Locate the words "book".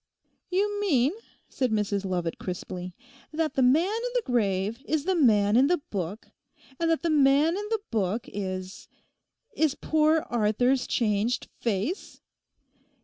5.77-6.31, 7.91-8.27